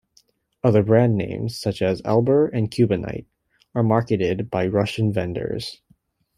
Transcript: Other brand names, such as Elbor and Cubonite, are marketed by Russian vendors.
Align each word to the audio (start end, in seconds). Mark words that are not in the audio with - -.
Other 0.63 0.81
brand 0.81 1.15
names, 1.15 1.59
such 1.59 1.79
as 1.83 2.01
Elbor 2.03 2.47
and 2.51 2.71
Cubonite, 2.71 3.27
are 3.75 3.83
marketed 3.83 4.49
by 4.49 4.65
Russian 4.65 5.13
vendors. 5.13 5.79